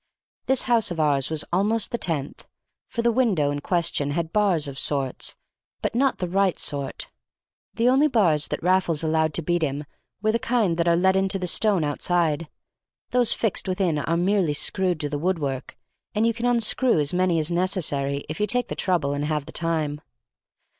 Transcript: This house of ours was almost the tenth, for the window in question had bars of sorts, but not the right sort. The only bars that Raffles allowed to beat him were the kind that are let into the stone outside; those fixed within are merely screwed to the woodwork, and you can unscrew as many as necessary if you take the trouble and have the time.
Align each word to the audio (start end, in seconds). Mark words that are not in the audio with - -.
This 0.47 0.63
house 0.63 0.89
of 0.89 0.99
ours 0.99 1.29
was 1.29 1.45
almost 1.53 1.91
the 1.91 1.97
tenth, 1.99 2.47
for 2.87 3.03
the 3.03 3.11
window 3.11 3.51
in 3.51 3.61
question 3.61 4.09
had 4.17 4.33
bars 4.33 4.67
of 4.67 4.79
sorts, 4.79 5.35
but 5.79 5.93
not 5.93 6.17
the 6.17 6.27
right 6.27 6.57
sort. 6.57 7.11
The 7.75 7.87
only 7.87 8.07
bars 8.07 8.47
that 8.47 8.63
Raffles 8.63 9.03
allowed 9.03 9.35
to 9.35 9.43
beat 9.43 9.61
him 9.61 9.85
were 10.19 10.31
the 10.31 10.39
kind 10.39 10.77
that 10.77 10.87
are 10.87 10.95
let 10.95 11.15
into 11.15 11.37
the 11.37 11.45
stone 11.45 11.83
outside; 11.83 12.49
those 13.11 13.31
fixed 13.31 13.67
within 13.67 13.99
are 13.99 14.17
merely 14.17 14.55
screwed 14.55 14.99
to 15.01 15.09
the 15.09 15.19
woodwork, 15.19 15.77
and 16.15 16.25
you 16.25 16.33
can 16.33 16.47
unscrew 16.47 16.97
as 16.99 17.13
many 17.13 17.37
as 17.37 17.51
necessary 17.51 18.25
if 18.27 18.39
you 18.39 18.47
take 18.47 18.69
the 18.69 18.75
trouble 18.75 19.13
and 19.13 19.25
have 19.25 19.45
the 19.45 19.51
time. 19.51 20.01